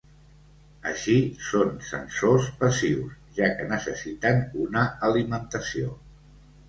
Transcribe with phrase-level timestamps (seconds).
[0.91, 1.17] Així,
[1.49, 5.93] són sensors passius, ja que necessiten una alimentació.